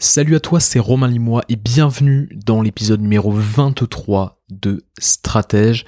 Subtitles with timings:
[0.00, 5.84] Salut à toi, c'est Romain Limois et bienvenue dans l'épisode numéro 23 de Stratège.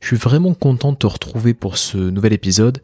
[0.00, 2.80] Je suis vraiment content de te retrouver pour ce nouvel épisode.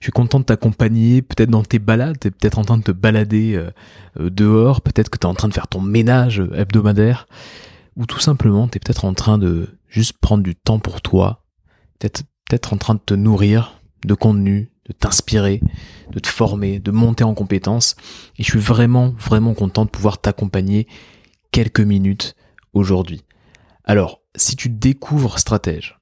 [0.00, 2.90] Je suis content de t'accompagner peut-être dans tes balades, t'es peut-être en train de te
[2.90, 3.70] balader euh,
[4.18, 7.26] euh, dehors, peut-être que tu es en train de faire ton ménage hebdomadaire,
[7.96, 11.44] ou tout simplement tu es peut-être en train de juste prendre du temps pour toi,
[11.98, 15.60] peut-être peut-être en train de te nourrir de contenu, de t'inspirer,
[16.10, 17.96] de te former, de monter en compétences.
[18.38, 20.86] Et je suis vraiment, vraiment content de pouvoir t'accompagner
[21.50, 22.34] quelques minutes
[22.72, 23.22] aujourd'hui.
[23.84, 25.98] Alors, si tu découvres Stratège,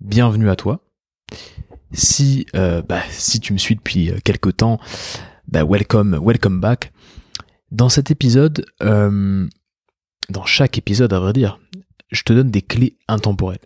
[0.00, 0.80] bienvenue à toi.
[1.92, 4.78] Si, euh, bah, si tu me suis depuis euh, quelques temps,
[5.48, 6.92] bah, welcome, welcome back.
[7.70, 9.46] Dans cet épisode, euh,
[10.28, 11.58] dans chaque épisode à vrai dire,
[12.10, 13.58] je te donne des clés intemporelles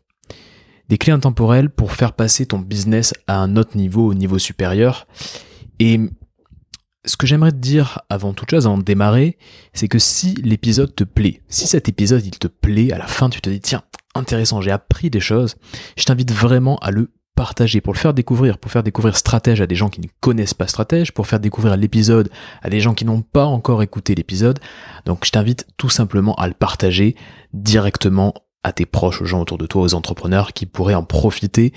[0.90, 5.06] des clés intemporelles pour faire passer ton business à un autre niveau, au niveau supérieur.
[5.78, 6.00] Et
[7.06, 9.38] ce que j'aimerais te dire avant toute chose, avant de démarrer,
[9.72, 13.30] c'est que si l'épisode te plaît, si cet épisode il te plaît, à la fin
[13.30, 13.82] tu te dis tiens,
[14.16, 15.56] intéressant, j'ai appris des choses,
[15.96, 19.66] je t'invite vraiment à le partager, pour le faire découvrir, pour faire découvrir Stratège à
[19.66, 22.28] des gens qui ne connaissent pas Stratège, pour faire découvrir l'épisode
[22.62, 24.58] à des gens qui n'ont pas encore écouté l'épisode.
[25.06, 27.14] Donc je t'invite tout simplement à le partager
[27.54, 31.72] directement à tes proches, aux gens autour de toi, aux entrepreneurs qui pourraient en profiter.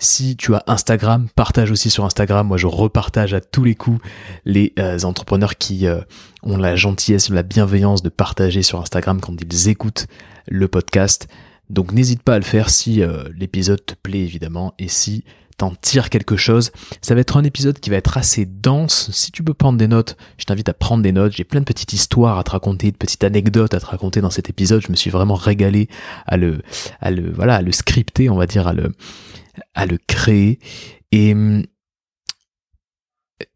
[0.00, 2.46] Si tu as Instagram, partage aussi sur Instagram.
[2.46, 4.00] Moi, je repartage à tous les coups
[4.44, 6.00] les euh, entrepreneurs qui euh,
[6.44, 10.06] ont la gentillesse, la bienveillance de partager sur Instagram quand ils écoutent
[10.46, 11.26] le podcast.
[11.68, 15.24] Donc, n'hésite pas à le faire si euh, l'épisode te plaît, évidemment, et si
[15.58, 16.70] t'en tires quelque chose.
[17.02, 19.10] Ça va être un épisode qui va être assez dense.
[19.10, 21.32] Si tu peux prendre des notes, je t'invite à prendre des notes.
[21.32, 24.30] J'ai plein de petites histoires à te raconter, de petites anecdotes à te raconter dans
[24.30, 24.80] cet épisode.
[24.80, 25.88] Je me suis vraiment régalé
[26.26, 26.62] à le,
[27.00, 28.92] à le, voilà, à le scripter, on va dire, à le,
[29.74, 30.60] à le créer.
[31.12, 31.34] Et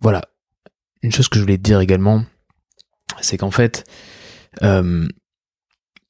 [0.00, 0.22] voilà.
[1.02, 2.24] Une chose que je voulais te dire également,
[3.20, 3.84] c'est qu'en fait,
[4.62, 5.08] euh,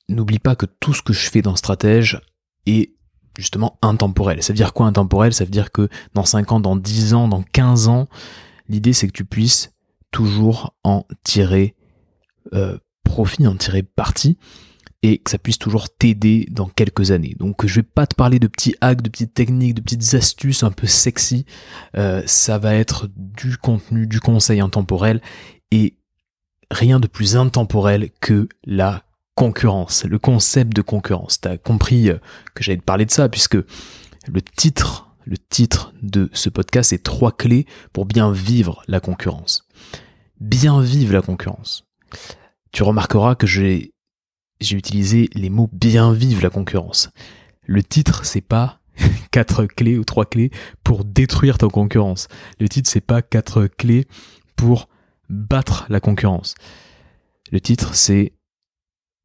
[0.08, 2.20] n'oublie pas que tout ce que je fais dans Stratège
[2.66, 2.92] est
[3.36, 4.42] justement intemporel.
[4.42, 5.32] Ça veut dire quoi intemporel?
[5.32, 8.08] Ça veut dire que dans 5 ans, dans 10 ans, dans 15 ans,
[8.68, 9.72] l'idée c'est que tu puisses
[10.10, 11.74] toujours en tirer
[12.52, 14.38] euh, profit, en tirer parti
[15.02, 17.34] et que ça puisse toujours t'aider dans quelques années.
[17.38, 20.62] Donc je vais pas te parler de petits hacks, de petites techniques, de petites astuces
[20.62, 21.44] un peu sexy.
[21.96, 25.20] Euh, ça va être du contenu, du conseil intemporel
[25.72, 25.96] et
[26.70, 29.02] rien de plus intemporel que la
[29.34, 31.40] concurrence, le concept de concurrence.
[31.40, 32.18] T'as compris euh,
[32.54, 37.02] que j'allais te parler de ça puisque le titre, le titre de ce podcast c'est
[37.02, 39.66] trois clés pour bien vivre la concurrence.
[40.40, 41.84] Bien vivre la concurrence.
[42.72, 43.92] Tu remarqueras que j'ai
[44.60, 47.10] j'ai utilisé les mots bien vivre la concurrence.
[47.66, 48.80] Le titre c'est pas
[49.30, 50.50] quatre clés ou trois clés
[50.84, 52.28] pour détruire ta concurrence.
[52.60, 54.06] Le titre c'est pas quatre clés
[54.56, 54.88] pour
[55.28, 56.54] battre la concurrence.
[57.50, 58.32] Le titre c'est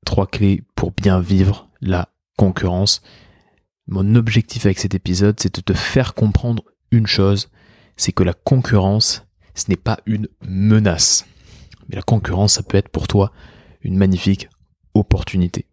[0.07, 3.01] trois clés pour bien vivre la concurrence.
[3.87, 7.51] Mon objectif avec cet épisode, c'est de te faire comprendre une chose,
[7.97, 11.25] c'est que la concurrence, ce n'est pas une menace.
[11.89, 13.33] Mais la concurrence, ça peut être pour toi
[13.81, 14.47] une magnifique
[14.93, 15.67] opportunité.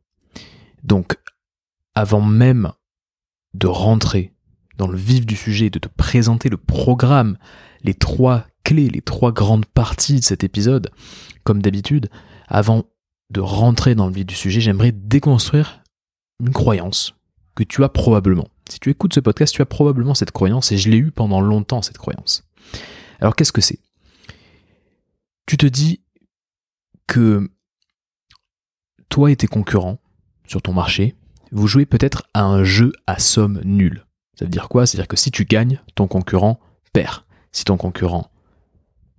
[0.82, 1.16] Donc,
[1.94, 2.72] avant même
[3.54, 4.34] de rentrer
[4.78, 7.38] dans le vif du sujet, de te présenter le programme,
[7.84, 10.90] les trois clés, les trois grandes parties de cet épisode,
[11.44, 12.10] comme d'habitude,
[12.48, 12.84] avant
[13.30, 15.82] de rentrer dans le vif du sujet, j'aimerais déconstruire
[16.40, 17.14] une croyance
[17.54, 18.48] que tu as probablement.
[18.68, 21.40] Si tu écoutes ce podcast, tu as probablement cette croyance et je l'ai eu pendant
[21.40, 22.44] longtemps, cette croyance.
[23.20, 23.78] Alors qu'est-ce que c'est?
[25.46, 26.00] Tu te dis
[27.06, 27.50] que
[29.08, 30.00] toi et tes concurrents
[30.46, 31.14] sur ton marché,
[31.52, 34.06] vous jouez peut-être à un jeu à somme nulle.
[34.38, 34.86] Ça veut dire quoi?
[34.86, 36.58] C'est-à-dire que si tu gagnes, ton concurrent
[36.92, 37.22] perd.
[37.52, 38.30] Si ton concurrent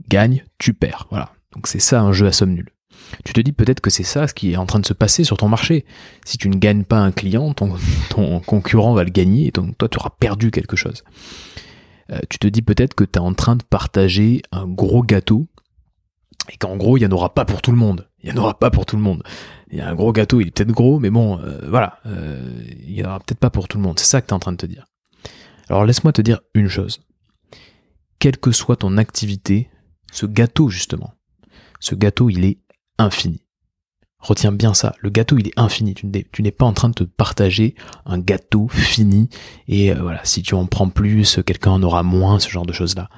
[0.10, 1.08] gagne, tu perds.
[1.10, 1.32] Voilà.
[1.54, 2.72] Donc c'est ça un jeu à somme nulle.
[3.24, 5.24] Tu te dis peut-être que c'est ça ce qui est en train de se passer
[5.24, 5.86] sur ton marché.
[6.26, 7.76] Si tu ne gagnes pas un client, ton,
[8.46, 11.04] concurrent va le gagner et donc toi tu auras perdu quelque chose.
[12.12, 15.48] Euh, tu te dis peut-être que tu es en train de partager un gros gâteau
[16.52, 18.08] et qu'en gros il n'y en aura pas pour tout le monde.
[18.22, 19.24] Il n'y en aura pas pour tout le monde.
[19.72, 22.64] Il y a un gros gâteau, il est peut-être gros, mais bon, euh, voilà, euh,
[22.86, 24.00] il n'y en aura peut-être pas pour tout le monde.
[24.00, 24.86] C'est ça que tu es en train de te dire.
[25.70, 27.02] Alors laisse-moi te dire une chose.
[28.20, 29.70] Quelle que soit ton activité,
[30.12, 31.14] ce gâteau justement,
[31.80, 32.60] ce gâteau il est
[32.98, 33.42] infini.
[34.20, 37.04] Retiens bien ça, le gâteau il est infini, tu n'es pas en train de te
[37.04, 37.76] partager
[38.06, 39.30] un gâteau fini
[39.68, 42.74] et euh, voilà, si tu en prends plus, quelqu'un en aura moins, ce genre de
[42.74, 43.10] choses-là.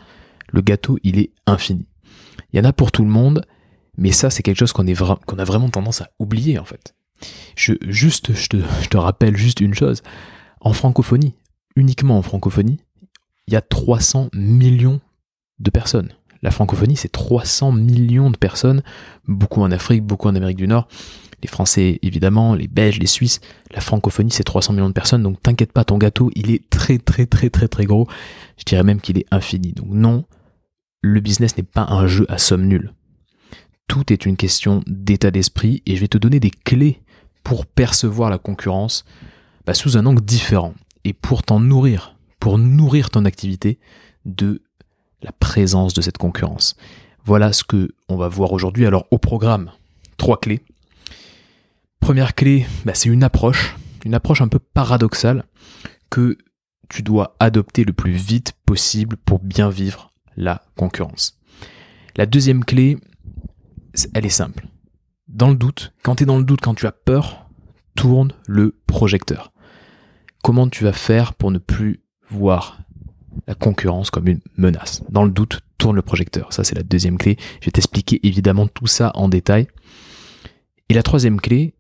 [0.51, 1.87] Le gâteau il est infini.
[2.51, 3.45] Il y en a pour tout le monde,
[3.97, 6.93] mais ça c'est quelque chose qu'on a vraiment tendance à oublier en fait.
[7.55, 10.03] Je, juste, je te, je te rappelle juste une chose,
[10.59, 11.35] en francophonie,
[11.77, 12.79] uniquement en francophonie,
[13.47, 14.99] il y a 300 millions
[15.59, 16.13] de personnes.
[16.41, 18.83] La francophonie, c'est 300 millions de personnes,
[19.27, 20.87] beaucoup en Afrique, beaucoup en Amérique du Nord.
[21.41, 23.41] Les Français, évidemment, les Belges, les Suisses.
[23.71, 26.97] La francophonie, c'est 300 millions de personnes, donc t'inquiète pas, ton gâteau, il est très
[26.97, 28.07] très très très très gros.
[28.57, 29.73] Je dirais même qu'il est infini.
[29.73, 30.25] Donc non,
[31.01, 32.93] le business n'est pas un jeu à somme nulle.
[33.87, 37.01] Tout est une question d'état d'esprit et je vais te donner des clés
[37.43, 39.05] pour percevoir la concurrence
[39.65, 40.73] bah, sous un angle différent
[41.03, 43.79] et pour t'en nourrir, pour nourrir ton activité
[44.25, 44.61] de
[45.21, 46.75] la présence de cette concurrence.
[47.25, 48.85] Voilà ce que on va voir aujourd'hui.
[48.85, 49.71] Alors au programme,
[50.17, 50.61] trois clés.
[51.99, 53.75] Première clé, bah, c'est une approche,
[54.05, 55.43] une approche un peu paradoxale
[56.09, 56.37] que
[56.89, 61.37] tu dois adopter le plus vite possible pour bien vivre la concurrence.
[62.15, 62.97] La deuxième clé,
[64.13, 64.67] elle est simple.
[65.27, 67.49] Dans le doute, quand tu es dans le doute, quand tu as peur,
[67.95, 69.51] tourne le projecteur.
[70.43, 72.79] Comment tu vas faire pour ne plus voir
[73.47, 76.53] la concurrence comme une menace Dans le doute, tourne le projecteur.
[76.53, 77.37] Ça, c'est la deuxième clé.
[77.61, 79.67] Je vais t'expliquer évidemment tout ça en détail.
[80.89, 81.75] Et la troisième clé,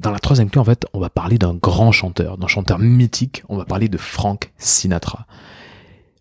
[0.00, 3.42] dans la troisième clé, en fait, on va parler d'un grand chanteur, d'un chanteur mythique.
[3.48, 5.26] On va parler de Frank Sinatra.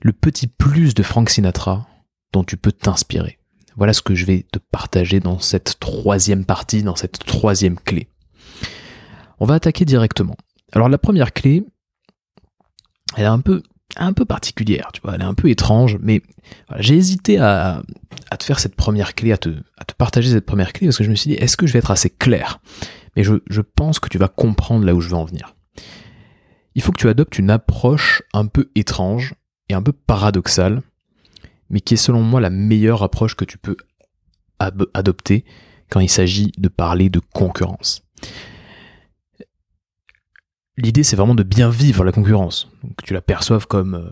[0.02, 1.88] Le petit plus de Frank Sinatra
[2.34, 3.40] dont tu peux t'inspirer.
[3.76, 8.10] Voilà ce que je vais te partager dans cette troisième partie, dans cette troisième clé.
[9.40, 10.36] On va attaquer directement.
[10.74, 11.66] Alors la première clé,
[13.16, 13.64] elle est un peu,
[13.98, 16.22] un peu particulière, tu vois, elle est un peu étrange, mais
[16.78, 17.82] j'ai hésité à,
[18.38, 19.50] te faire cette première clé, à te,
[19.98, 21.92] partager cette première clé, parce que je me suis dit, est-ce que je vais être
[21.92, 22.60] assez clair?
[23.16, 25.56] Mais je, je pense que tu vas comprendre là où je veux en venir.
[26.76, 29.34] Il faut que tu adoptes une approche un peu étrange
[29.70, 30.82] et un peu paradoxale
[31.70, 33.78] mais qui est selon moi la meilleure approche que tu peux
[34.94, 35.46] adopter
[35.90, 38.04] quand il s'agit de parler de concurrence.
[40.82, 42.72] L'idée, c'est vraiment de bien vivre la concurrence.
[42.98, 44.10] que tu la perçoives comme euh,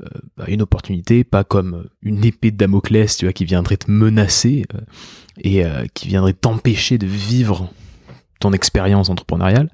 [0.00, 3.90] euh, bah, une opportunité, pas comme une épée de Damoclès, tu vois, qui viendrait te
[3.90, 4.80] menacer euh,
[5.42, 7.70] et qui viendrait t'empêcher de vivre
[8.40, 9.70] ton expérience entrepreneuriale.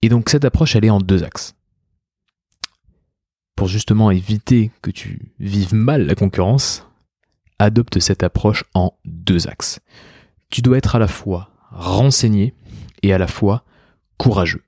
[0.00, 1.54] Et donc cette approche, elle est en deux axes
[3.56, 6.86] pour justement éviter que tu vives mal la concurrence,
[7.58, 9.80] adopte cette approche en deux axes.
[10.50, 12.54] Tu dois être à la fois renseigné
[13.02, 13.64] et à la fois
[14.18, 14.62] courageux.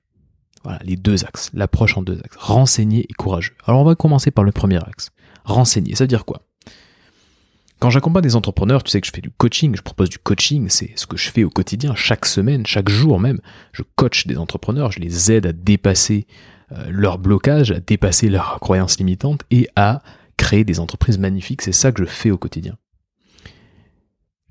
[0.63, 3.53] Voilà, les deux axes, l'approche en deux axes, renseigné et courageux.
[3.65, 5.11] Alors on va commencer par le premier axe.
[5.45, 6.41] Renseigné, ça veut dire quoi?
[7.79, 10.67] Quand j'accompagne des entrepreneurs, tu sais que je fais du coaching, je propose du coaching,
[10.67, 13.39] c'est ce que je fais au quotidien, chaque semaine, chaque jour même.
[13.71, 16.27] Je coach des entrepreneurs, je les aide à dépasser
[16.73, 20.01] euh, leur blocage, à dépasser leurs croyances limitantes et à
[20.35, 21.61] créer des entreprises magnifiques.
[21.61, 22.75] C'est ça que je fais au quotidien.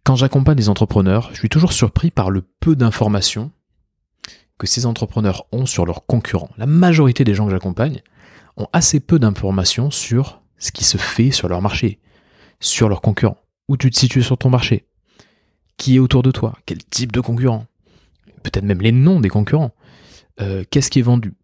[0.04, 3.52] Quand j'accompagne des entrepreneurs, je suis toujours surpris par le peu d'informations
[4.58, 6.50] que ces entrepreneurs ont sur leurs concurrents.
[6.58, 8.02] La majorité des gens que j'accompagne
[8.56, 12.00] ont assez peu d'informations sur ce qui se fait sur leur marché,
[12.60, 13.38] sur leurs concurrents,
[13.68, 14.86] où tu te situes sur ton marché,
[15.76, 17.66] qui est autour de toi, quel type de concurrent,
[18.42, 19.72] peut-être même les noms des concurrents,
[20.40, 21.34] euh, qu'est-ce qui est vendu,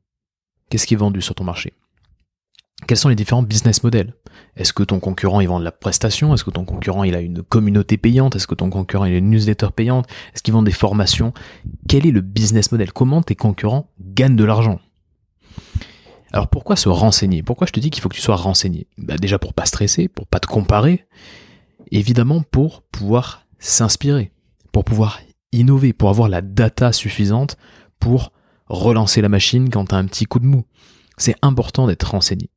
[0.74, 1.72] Qu'est-ce qui est vendu sur ton marché?
[2.86, 4.14] Quels sont les différents business models?
[4.56, 6.34] Est-ce que ton concurrent il vend de la prestation?
[6.34, 8.36] Est-ce que ton concurrent il a une communauté payante?
[8.36, 10.06] Est-ce que ton concurrent il a une newsletter payante?
[10.34, 11.32] Est-ce qu'il vend des formations?
[11.88, 12.92] Quel est le business model?
[12.92, 14.80] Comment tes concurrents gagnent de l'argent?
[16.32, 17.42] Alors pourquoi se renseigner?
[17.42, 18.86] Pourquoi je te dis qu'il faut que tu sois renseigné?
[18.98, 21.06] Bah Déjà pour pas stresser, pour pas te comparer,
[21.90, 24.32] évidemment pour pouvoir s'inspirer,
[24.72, 25.20] pour pouvoir
[25.52, 27.56] innover, pour avoir la data suffisante
[27.98, 28.32] pour
[28.66, 30.64] relancer la machine quand tu as un petit coup de mou.
[31.16, 32.50] C'est important d'être renseigné.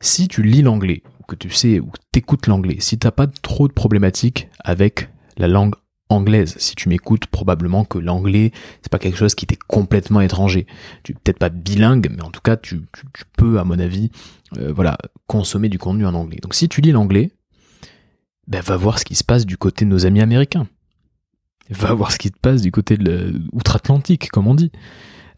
[0.00, 3.68] Si tu lis l'anglais, ou que tu sais, ou t'écoutes l'anglais, si t'as pas trop
[3.68, 5.74] de problématiques avec la langue
[6.08, 10.66] anglaise, si tu m'écoutes, probablement que l'anglais, c'est pas quelque chose qui t'est complètement étranger.
[11.02, 12.82] Tu peut-être pas bilingue, mais en tout cas, tu,
[13.36, 14.10] peux, à mon avis,
[14.58, 16.38] euh, voilà, consommer du contenu en anglais.
[16.42, 17.32] Donc si tu lis l'anglais,
[18.46, 20.68] ben va voir ce qui se passe du côté de nos amis américains.
[21.68, 24.70] Va voir ce qui se passe du côté de l'outre-Atlantique, comme on dit.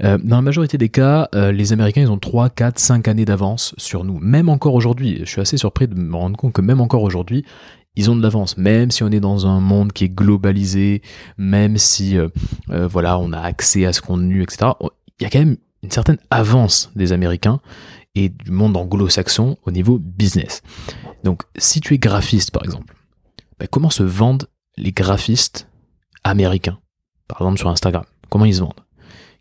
[0.05, 3.25] Euh, dans la majorité des cas, euh, les Américains, ils ont 3, 4, 5 années
[3.25, 4.19] d'avance sur nous.
[4.21, 7.45] Même encore aujourd'hui, je suis assez surpris de me rendre compte que même encore aujourd'hui,
[7.97, 11.02] ils ont de l'avance, même si on est dans un monde qui est globalisé,
[11.37, 12.28] même si euh,
[12.69, 14.71] voilà, on a accès à ce contenu, etc.
[15.19, 17.61] Il y a quand même une certaine avance des Américains
[18.14, 20.62] et du monde anglo-saxon au niveau business.
[21.25, 22.95] Donc, si tu es graphiste, par exemple,
[23.59, 25.69] ben, comment se vendent les graphistes
[26.23, 26.78] américains,
[27.26, 28.05] par exemple sur Instagram?
[28.28, 28.88] Comment ils se vendent?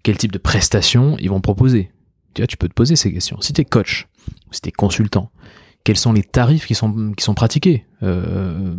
[0.03, 1.91] Quel type de prestations ils vont proposer.
[2.33, 3.41] Tu vois, tu peux te poser ces questions.
[3.41, 4.07] Si tu es coach,
[4.51, 5.31] si tu es consultant,
[5.83, 8.75] quels sont les tarifs qui sont, qui sont pratiqués euh,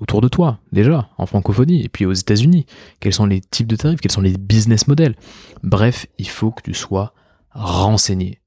[0.00, 2.66] autour de toi, déjà, en francophonie, et puis aux États-Unis?
[3.00, 4.00] Quels sont les types de tarifs?
[4.00, 5.16] Quels sont les business models?
[5.62, 7.14] Bref, il faut que tu sois
[7.50, 8.40] renseigné.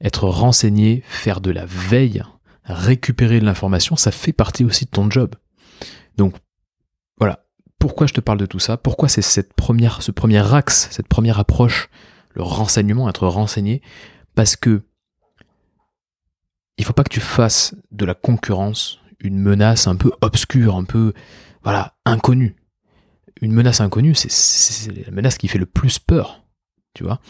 [0.00, 2.22] Être renseigné, faire de la veille,
[2.64, 5.34] récupérer de l'information, ça fait partie aussi de ton job.
[6.16, 6.34] Donc
[7.18, 7.44] voilà,
[7.78, 8.76] pourquoi je te parle de tout ça?
[8.76, 11.88] Pourquoi c'est ce premier axe, cette première approche,
[12.34, 13.82] le renseignement, être renseigné?
[14.34, 14.82] Parce que
[16.76, 20.84] il faut pas que tu fasses de la concurrence une menace un peu obscure, un
[20.84, 21.12] peu
[21.62, 22.56] voilà inconnue.
[23.40, 26.44] Une menace inconnue, c'est la menace qui fait le plus peur,
[26.94, 27.20] tu vois?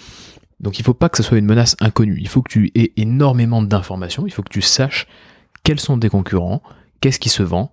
[0.61, 2.19] Donc il faut pas que ce soit une menace inconnue.
[2.21, 4.27] Il faut que tu aies énormément d'informations.
[4.27, 5.07] Il faut que tu saches
[5.63, 6.63] quels sont tes concurrents,
[7.01, 7.71] qu'est-ce qui se vend,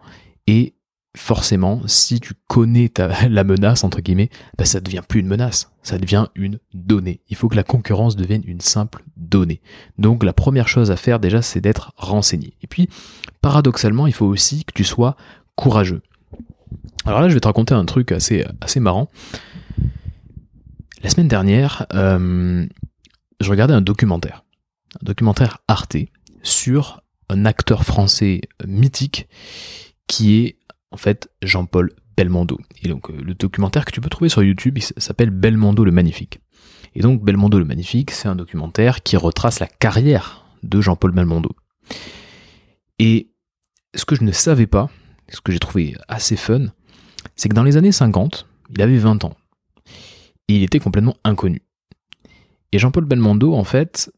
[0.47, 0.74] et
[1.15, 2.91] forcément, si tu connais
[3.29, 7.21] la menace, entre guillemets, bah, ça devient plus une menace, ça devient une donnée.
[7.29, 9.61] Il faut que la concurrence devienne une simple donnée.
[9.97, 12.53] Donc la première chose à faire déjà, c'est d'être renseigné.
[12.61, 12.89] Et puis,
[13.41, 15.15] paradoxalement, il faut aussi que tu sois
[15.55, 16.01] courageux.
[17.05, 18.45] Alors là, je vais te raconter un truc assez,
[18.77, 19.09] marrant.
[21.03, 22.65] La semaine dernière, euh,
[23.39, 24.43] je regardais un documentaire,
[25.01, 25.97] un documentaire Arte
[26.41, 29.27] sur un acteur français mythique
[30.07, 30.57] qui est
[30.91, 32.59] en fait Jean-Paul Belmondo.
[32.81, 36.39] Et donc euh, le documentaire que tu peux trouver sur YouTube, s'appelle Belmondo le Magnifique.
[36.95, 41.51] Et donc Belmondo le Magnifique, c'est un documentaire qui retrace la carrière de Jean-Paul Belmondo.
[42.99, 43.31] Et
[43.93, 44.89] ce que je ne savais pas,
[45.29, 46.67] ce que j'ai trouvé assez fun,
[47.35, 49.35] c'est que dans les années 50, il avait 20 ans.
[50.47, 51.61] Et il était complètement inconnu.
[52.71, 54.11] Et Jean-Paul Belmondo, en fait,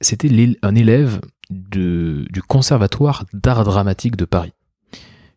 [0.00, 0.30] c'était
[0.62, 4.52] un élève du Conservatoire d'art dramatique de Paris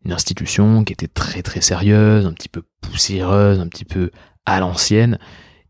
[0.06, 4.12] une institution qui était très très sérieuse, un petit peu poussiéreuse, un petit peu
[4.46, 5.20] à l'ancienne,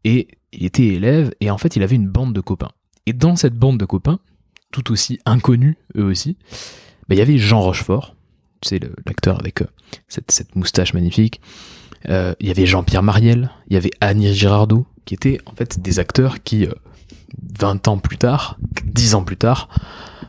[0.04, 2.72] et il était élève, et en fait il avait une bande de copains.
[3.06, 4.20] Et dans cette bande de copains,
[4.72, 6.38] tout aussi inconnus eux aussi,
[7.08, 8.16] bah, il y avait Jean Rochefort,
[8.62, 9.68] tu sais, l'acteur avec euh,
[10.08, 11.42] cette, moustache magnifique,
[12.10, 15.82] euh, il y avait Jean-Pierre Mariel, il y avait Annie Girardot, qui étaient en fait
[15.82, 16.68] des acteurs qui,
[17.60, 19.68] 20 euh, ans plus tard, 10 ans plus tard,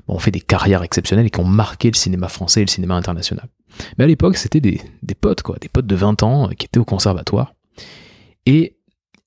[0.08, 2.94] ont fait des carrières exceptionnelles et qui ont marqué le cinéma français et le cinéma
[2.94, 3.48] international.
[3.96, 4.80] Mais à l'époque, c'était des,
[5.20, 7.54] potes, quoi, des potes de 20 ans euh, qui étaient au conservatoire.
[8.46, 8.76] Et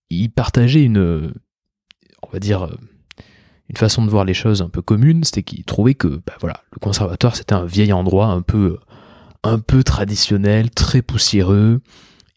[0.10, 1.34] ils partageaient une,
[2.22, 2.76] on va dire, euh,
[3.70, 6.64] une façon de voir les choses un peu commune, c'était qu'ils trouvaient que, bah voilà,
[6.72, 8.78] le conservatoire c'était un vieil endroit un peu,
[9.44, 11.82] un peu traditionnel, très poussiéreux,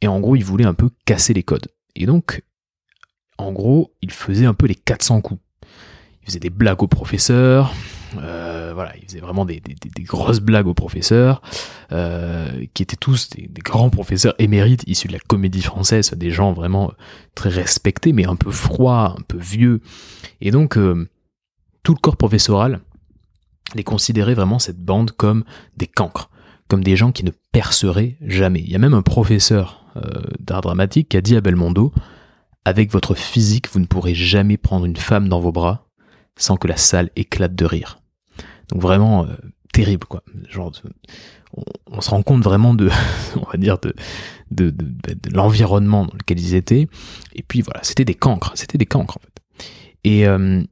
[0.00, 1.68] et en gros, ils voulaient un peu casser les codes.
[1.96, 2.42] Et donc,
[3.36, 5.40] en gros, ils faisaient un peu les 400 coups.
[6.28, 7.72] Ils faisaient des blagues aux professeurs,
[8.16, 9.62] euh, voilà, il faisait vraiment des,
[10.00, 11.42] grosses blagues aux professeurs,
[11.92, 16.52] euh, qui étaient tous des, grands professeurs émérites issus de la comédie française, des gens
[16.52, 16.92] vraiment
[17.34, 19.80] très respectés, mais un peu froids, un peu vieux.
[20.40, 21.08] Et donc, euh,
[21.82, 22.80] tout le corps professoral
[23.74, 25.44] les considérait vraiment cette bande comme
[25.76, 26.30] des cancres,
[26.68, 28.60] comme des gens qui ne perceraient jamais.
[28.60, 29.84] Il y a même un professeur
[30.38, 31.92] d'art dramatique qui a dit à Belmondo,
[32.64, 35.87] avec votre physique, vous ne pourrez jamais prendre une femme dans vos bras
[36.38, 38.00] sans que la salle éclate de rire.
[38.70, 39.34] Donc vraiment euh,
[39.72, 40.22] terrible quoi.
[40.48, 40.72] Genre
[41.86, 42.88] on, se rend compte vraiment de,
[43.36, 43.94] on va dire de
[44.50, 46.88] de, de, l'environnement dans lequel ils étaient.
[47.34, 49.66] Et puis voilà, c'était des cancres, c'était des cancres en fait.
[50.04, 50.62] Et euh,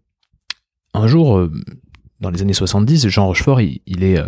[0.95, 1.53] un jour, euh,
[2.21, 4.19] dans les années 70, Jean Rochefort, il, est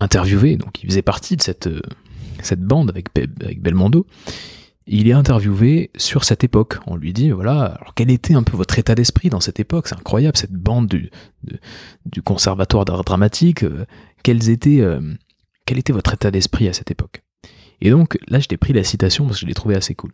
[0.00, 1.68] interviewé, donc il faisait partie de cette
[2.42, 3.06] cette bande avec,
[3.40, 4.06] avec Belmondo
[4.86, 6.78] il est interviewé sur cette époque.
[6.86, 9.88] On lui dit, voilà, quel était un peu votre état d'esprit dans cette époque?
[9.88, 13.64] C'est incroyable, cette bande du, conservatoire d'art dramatique.
[13.64, 13.84] Euh,
[14.28, 15.14] euh,
[15.64, 17.22] quel était votre état d'esprit à cette époque?
[17.80, 20.12] Et donc, là, je t'ai pris la citation parce que je l'ai trouvé assez cool.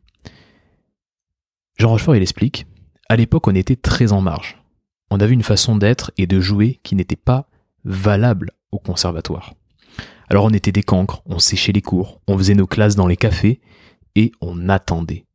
[1.78, 2.66] Jean Rochefort, il explique,
[3.08, 4.58] à l'époque, on était très en marge.
[5.10, 7.48] On avait une façon d'être et de jouer qui n'était pas
[7.84, 9.54] valable au conservatoire.
[10.28, 13.18] Alors on était des cancres, on séchait les cours, on faisait nos classes dans les
[13.18, 13.60] cafés,
[14.14, 15.26] et on attendait.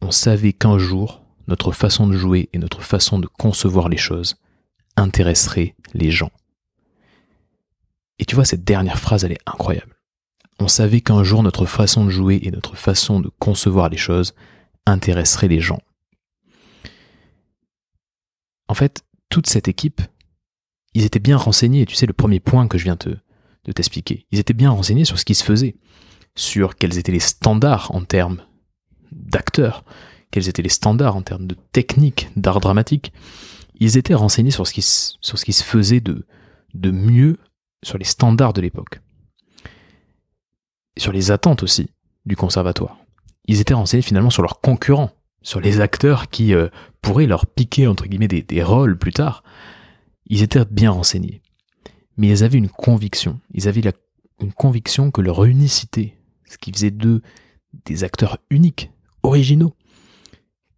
[0.00, 4.36] On savait qu'un jour, notre façon de jouer et notre façon de concevoir les choses
[4.96, 6.30] intéresserait les gens.
[8.18, 9.96] Et tu vois, cette dernière phrase, elle est incroyable.
[10.60, 14.34] On savait qu'un jour, notre façon de jouer et notre façon de concevoir les choses
[14.86, 15.80] intéresserait les gens.
[18.68, 20.00] En fait, toute cette équipe,
[20.94, 24.38] ils étaient bien renseignés, tu sais, le premier point que je viens de t'expliquer, ils
[24.38, 25.74] étaient bien renseignés sur ce qui se faisait
[26.36, 28.42] sur quels étaient les standards en termes
[29.12, 29.84] d'acteurs,
[30.30, 33.12] quels étaient les standards en termes de technique, d'art dramatique.
[33.78, 36.24] Ils étaient renseignés sur ce qui, se faisait de,
[36.74, 37.38] mieux
[37.82, 39.00] sur les standards de l'époque.
[40.96, 41.90] Sur les attentes aussi
[42.26, 42.98] du conservatoire.
[43.46, 45.10] Ils étaient renseignés finalement sur leurs concurrents,
[45.42, 46.68] sur les acteurs qui euh,
[47.02, 49.44] pourraient leur piquer entre guillemets des, rôles plus tard.
[50.26, 51.42] Ils étaient bien renseignés.
[52.16, 53.40] Mais ils avaient une conviction.
[53.52, 53.82] Ils avaient
[54.40, 57.22] une conviction que leur unicité, ce qui faisait d'eux
[57.84, 58.90] des acteurs uniques,
[59.22, 59.74] originaux,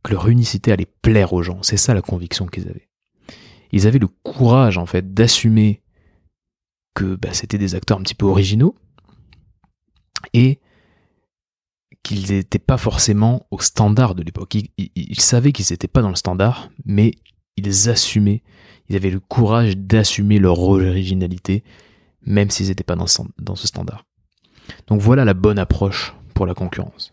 [0.03, 1.63] que leur unicité allait plaire aux gens.
[1.63, 2.89] C'est ça la conviction qu'ils avaient.
[3.73, 5.83] Ils avaient le courage, en fait, d'assumer
[6.95, 8.75] que bah, c'était des acteurs un petit peu originaux
[10.33, 10.61] et
[12.03, 14.55] qu'ils n'étaient pas forcément au standard de l'époque.
[14.55, 17.13] Ils, savaient qu'ils n'étaient pas dans le standard, mais
[17.57, 18.43] ils assumaient,
[18.89, 21.65] ils avaient le courage d'assumer leur originalité,
[22.23, 23.07] même s'ils n'étaient pas dans
[23.57, 24.05] ce standard.
[24.87, 27.13] Donc voilà la bonne approche pour la concurrence.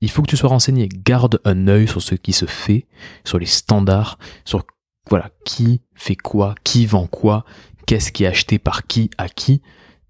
[0.00, 2.86] Il faut que tu sois renseigné, garde un œil sur ce qui se fait,
[3.24, 4.64] sur les standards, sur
[5.08, 7.44] voilà, qui fait quoi, qui vend quoi,
[7.86, 9.62] qu'est-ce qui est acheté par qui à qui,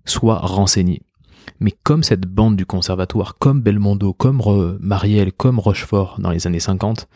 [0.04, 1.02] sois renseigné.
[1.60, 6.60] Mais comme cette bande du conservatoire, comme Belmondo, comme Marielle, comme Rochefort dans les années
[6.60, 7.08] 50,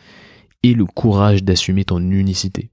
[0.63, 2.71] et le courage d'assumer ton unicité.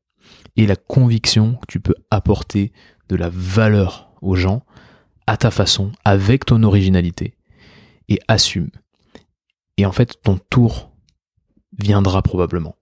[0.57, 2.73] Et la conviction que tu peux apporter
[3.09, 4.65] de la valeur aux gens,
[5.27, 7.35] à ta façon, avec ton originalité.
[8.09, 8.71] Et assume.
[9.77, 10.93] Et en fait, ton tour
[11.79, 12.77] viendra probablement.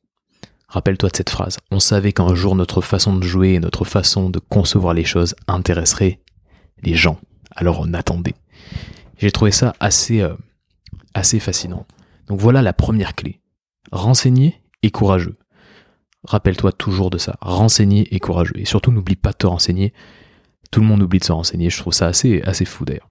[0.69, 1.59] Rappelle-toi de cette phrase.
[1.71, 5.35] On savait qu'un jour notre façon de jouer et notre façon de concevoir les choses
[5.47, 6.21] intéresserait
[6.83, 7.19] les gens.
[7.53, 8.35] Alors on attendait.
[9.19, 10.35] J'ai trouvé ça assez, euh,
[11.15, 11.87] assez fascinant.
[12.27, 13.41] Donc voilà la première clé.
[13.93, 15.37] Renseigner et courageux.
[16.25, 17.37] Rappelle-toi toujours de ça.
[17.41, 18.57] Renseigner et courageux.
[18.57, 19.93] Et surtout n'oublie pas de te renseigner.
[20.75, 21.71] Tout le monde oublie de se renseigner.
[21.71, 23.09] Je trouve ça assez, assez fou d'ailleurs.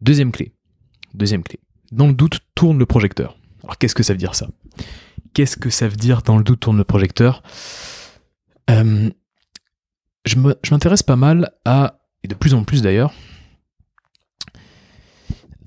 [0.00, 0.56] Deuxième clé.
[1.14, 1.60] Deuxième clé.
[1.92, 3.38] Dans le doute, tourne le projecteur.
[3.62, 4.48] Alors qu'est-ce que ça veut dire ça?
[5.32, 7.44] Qu'est-ce que ça veut dire dans le doute tourne le projecteur?
[8.70, 9.08] Euh,
[10.24, 13.14] Je m'intéresse pas mal à, et de plus en plus d'ailleurs,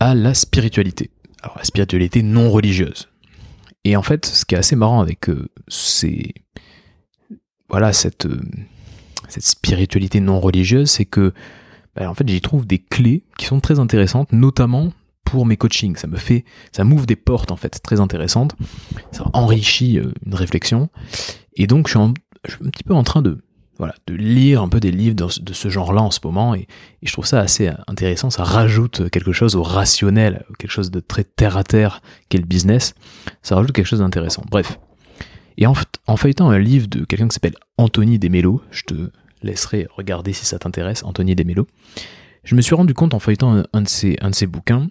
[0.01, 1.09] à la spiritualité.
[1.41, 3.07] Alors la spiritualité non religieuse.
[3.85, 6.33] Et en fait, ce qui est assez marrant avec euh, ces,
[7.69, 8.41] voilà, cette, euh,
[9.27, 11.33] cette spiritualité non religieuse, c'est que
[11.95, 14.91] bah, en fait, j'y trouve des clés qui sont très intéressantes, notamment
[15.23, 15.95] pour mes coachings.
[15.95, 18.55] Ça me fait, ça m'ouvre des portes en fait très intéressantes.
[19.11, 20.89] Ça enrichit euh, une réflexion.
[21.55, 22.13] Et donc, je suis,
[22.47, 23.39] suis un petit peu en train de
[23.77, 26.67] voilà, de lire un peu des livres de, ce genre-là en ce moment, et,
[27.01, 31.23] je trouve ça assez intéressant, ça rajoute quelque chose au rationnel, quelque chose de très
[31.23, 32.93] terre-à-terre qu'est le business,
[33.41, 34.43] ça rajoute quelque chose d'intéressant.
[34.49, 34.79] Bref.
[35.57, 35.73] Et en,
[36.17, 39.11] feuilletant un livre de quelqu'un qui s'appelle Anthony Desmello, je te
[39.41, 41.67] laisserai regarder si ça t'intéresse, Anthony Desmello,
[42.43, 44.89] je me suis rendu compte en feuilletant un, de, ces, un de ces bouquins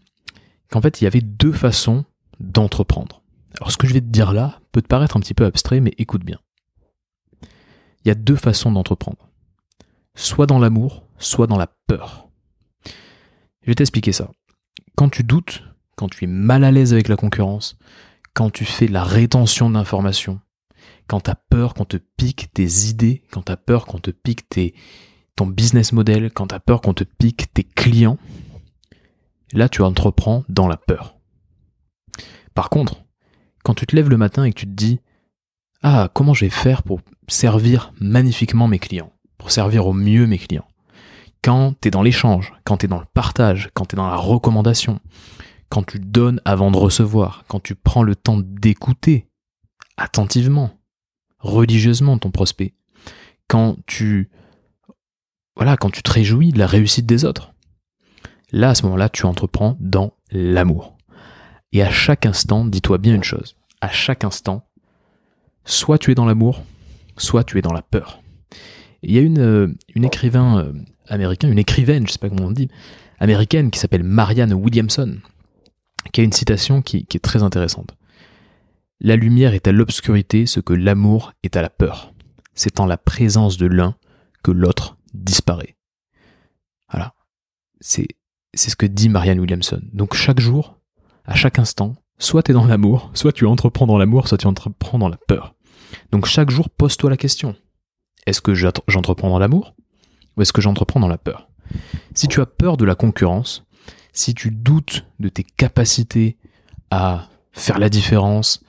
[0.70, 2.04] qu'en fait il y avait deux façons
[2.40, 3.22] d'entreprendre.
[3.58, 5.80] Alors ce que je vais te dire là peut te paraître un petit peu abstrait,
[5.80, 6.38] mais écoute bien
[8.04, 9.28] il y a deux façons d'entreprendre.
[10.14, 12.28] Soit dans l'amour, soit dans la peur.
[13.62, 14.30] Je vais t'expliquer ça.
[14.96, 15.62] Quand tu doutes,
[15.96, 17.76] quand tu es mal à l'aise avec la concurrence,
[18.34, 20.40] quand tu fais la rétention d'informations,
[21.12, 24.10] quand tu as peur qu'on te pique tes idées, quand tu as peur qu'on te
[24.10, 24.48] pique
[25.36, 28.16] ton business model, quand tu as peur qu'on te pique tes clients,
[29.52, 31.18] là tu entreprends dans la peur.
[32.54, 33.04] Par contre,
[33.62, 35.00] quand tu te lèves le matin et que tu te dis
[35.82, 40.38] Ah, comment je vais faire pour servir magnifiquement mes clients, pour servir au mieux mes
[40.38, 40.68] clients?
[41.44, 44.08] Quand tu es dans l'échange, quand tu es dans le partage, quand tu es dans
[44.08, 44.98] la recommandation,
[45.68, 49.28] quand tu donnes avant de recevoir, quand tu prends le temps d'écouter
[49.98, 50.78] attentivement,
[51.42, 52.74] religieusement ton prospect,
[53.48, 54.30] quand tu
[55.56, 57.52] voilà, quand tu te réjouis de la réussite des autres.
[58.52, 60.96] Là, à ce moment-là, tu entreprends dans l'amour.
[61.72, 63.56] Et à chaque instant, dis-toi bien une chose.
[63.80, 64.66] À chaque instant,
[65.64, 66.62] soit tu es dans l'amour,
[67.16, 68.22] soit tu es dans la peur.
[69.02, 70.72] Il y a une, euh, une écrivain euh,
[71.08, 72.68] américain, une écrivaine, je sais pas comment on dit,
[73.18, 75.18] américaine qui s'appelle Marianne Williamson,
[76.12, 77.94] qui a une citation qui, qui est très intéressante.
[79.04, 82.14] La lumière est à l'obscurité ce que l'amour est à la peur.
[82.54, 83.96] C'est en la présence de l'un
[84.44, 85.76] que l'autre disparaît.
[86.88, 87.12] Voilà.
[87.80, 88.06] C'est,
[88.54, 89.82] ce que dit Marianne Williamson.
[89.92, 90.78] Donc chaque jour,
[91.24, 94.46] à chaque instant, soit tu es dans l'amour, soit tu entreprends dans l'amour, soit tu
[94.46, 95.56] entreprends dans la peur.
[96.12, 97.56] Donc chaque jour, pose-toi la question.
[98.26, 99.74] Est-ce que j'entreprends dans l'amour
[100.36, 101.48] ou est-ce que j'entreprends dans la peur?
[102.14, 103.64] Si tu as peur de la concurrence,
[104.12, 106.36] si tu doutes de tes capacités
[106.92, 108.62] à faire la différence,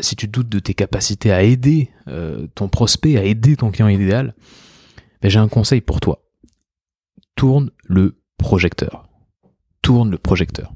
[0.00, 3.88] si tu doutes de tes capacités à aider euh, ton prospect, à aider ton client
[3.88, 4.34] idéal,
[5.22, 6.22] ben j'ai un conseil pour toi.
[7.34, 9.08] Tourne le projecteur.
[9.82, 10.72] Tourne le projecteur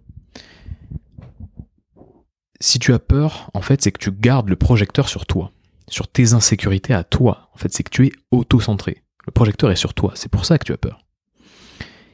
[2.62, 5.52] si tu as peur, en fait, c'est que tu gardes le projecteur sur toi,
[5.88, 7.50] sur tes insécurités à toi.
[7.54, 9.02] En fait, c'est que tu es auto-centré.
[9.26, 11.04] Le projecteur est sur toi, c'est pour ça que tu as peur.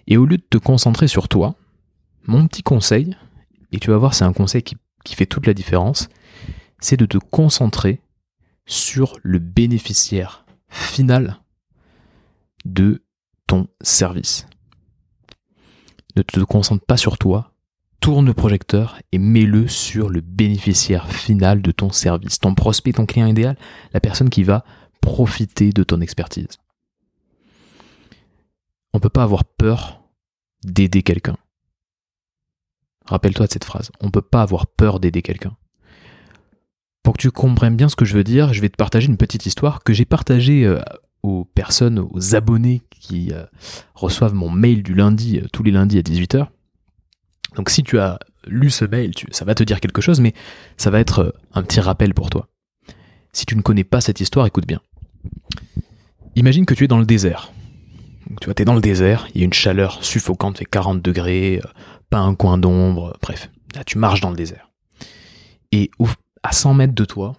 [0.06, 1.54] Et au lieu de te concentrer sur toi,
[2.26, 3.14] mon petit conseil,
[3.72, 6.08] et tu vas voir, c'est un conseil qui, qui fait toute la différence,
[6.80, 8.00] c'est de te concentrer
[8.66, 11.40] sur le bénéficiaire final
[12.64, 13.02] de
[13.46, 14.46] ton service.
[16.16, 17.52] Ne te concentre pas sur toi,
[18.00, 23.06] tourne le projecteur et mets-le sur le bénéficiaire final de ton service, ton prospect, ton
[23.06, 23.56] client idéal,
[23.92, 24.64] la personne qui va
[25.00, 26.58] profiter de ton expertise.
[28.92, 30.02] on peut pas avoir peur
[30.64, 31.36] d'aider quelqu'un.
[33.06, 33.90] Rappelle-toi de cette phrase.
[34.00, 35.56] On peut pas avoir peur d'aider quelqu'un.
[37.08, 39.16] Pour que tu comprennes bien ce que je veux dire, je vais te partager une
[39.16, 40.78] petite histoire que j'ai partagée euh,
[41.22, 43.44] aux personnes, aux abonnés qui euh,
[43.94, 46.48] reçoivent mon mail du lundi, euh, tous les lundis à 18h.
[47.56, 50.34] Donc si tu as lu ce mail, ça va te dire quelque chose, mais
[50.76, 52.46] ça va être un petit rappel pour toi.
[53.32, 54.82] Si tu ne connais pas cette histoire, écoute bien.
[56.36, 57.54] Imagine que tu es dans le désert.
[58.42, 61.00] tu vois, tu es dans le désert, il y a une chaleur suffocante, fait 40
[61.00, 61.62] degrés,
[62.10, 63.50] pas un coin d'ombre, bref.
[63.74, 64.68] Là, tu marches dans le désert.
[65.72, 65.90] Et
[66.42, 67.36] à 100 mètres de toi,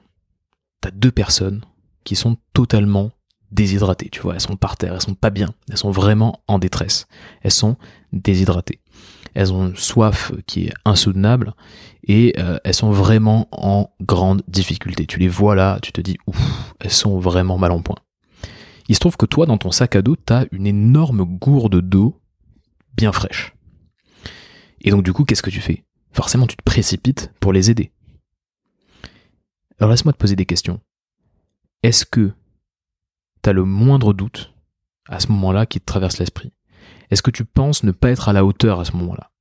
[0.82, 1.62] t'as deux personnes
[2.04, 3.12] qui sont totalement
[3.52, 6.60] déshydratées, tu vois, elles sont par terre, elles sont pas bien, elles sont vraiment en
[6.60, 7.08] détresse,
[7.42, 7.78] elles sont
[8.14, 8.80] déshydratées.
[9.36, 11.54] Elles ont une soif qui est insoutenable
[12.04, 15.06] et euh, elles sont vraiment en grande difficulté.
[15.06, 16.18] Tu les vois là, tu te dis,
[16.80, 17.98] elles sont vraiment mal en point.
[18.88, 22.20] Il se trouve que toi, dans ton sac à dos, t'as une énorme gourde d'eau
[22.98, 23.54] bien fraîche.
[24.82, 25.84] Et donc du coup, qu'est-ce que tu fais?
[26.12, 27.92] Forcément, tu te précipites pour les aider.
[29.80, 30.82] Alors laisse-moi te poser des questions.
[31.84, 32.32] Est-ce que
[33.42, 34.54] tu as le moindre doute
[35.08, 36.52] à ce moment-là qui te traverse l'esprit?
[37.10, 39.32] Est-ce que tu penses ne pas être à la hauteur à ce moment-là?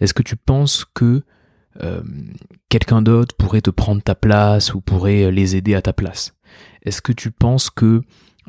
[0.00, 1.22] Est-ce que tu penses que
[1.82, 2.02] euh,
[2.68, 6.36] quelqu'un d'autre pourrait te prendre ta place ou pourrait les aider à ta place?
[6.82, 8.02] Est-ce que tu penses que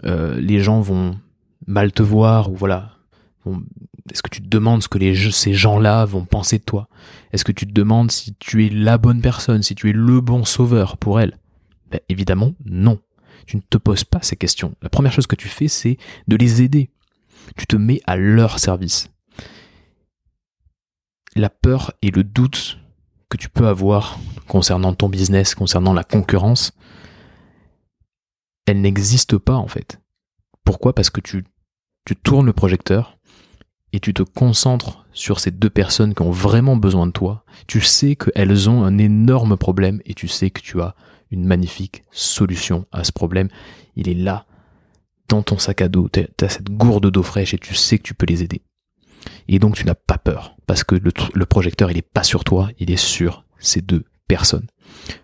[0.04, 1.20] euh, les gens vont
[1.68, 2.98] mal te voir ou voilà
[4.10, 6.88] est-ce que tu te demandes ce que ces gens-là vont penser de toi?
[7.32, 10.22] Est-ce que tu te demandes si tu es la bonne personne, si tu es le
[10.22, 11.38] bon sauveur pour elle?
[11.90, 13.00] Ben, Évidemment, non.
[13.46, 14.76] Tu ne te poses pas ces questions.
[14.82, 16.90] La première chose que tu fais, c'est de les aider.
[17.58, 19.10] Tu te mets à leur service.
[21.36, 22.80] La peur et le doute
[23.30, 26.74] que tu peux avoir concernant ton business, concernant la concurrence,
[28.66, 30.00] elle n'existe pas en fait.
[30.64, 30.94] Pourquoi?
[30.94, 31.46] Parce que tu,
[32.06, 33.18] tu tournes le projecteur
[33.94, 37.82] et tu te concentres sur ces deux personnes qui ont vraiment besoin de toi, tu
[37.82, 40.96] sais qu'elles ont un énorme problème et tu sais que tu as
[41.32, 43.50] une magnifique solution à ce problème.
[43.96, 44.46] Il est là,
[45.28, 48.04] dans ton sac à dos, tu as cette gourde d'eau fraîche et tu sais que
[48.04, 48.62] tu peux les aider.
[49.48, 52.70] Et donc tu n'as pas peur, parce que le, projecteur, il n'est pas sur toi,
[52.80, 54.68] il est sur ces deux personnes.